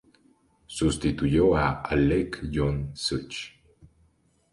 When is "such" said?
2.95-3.51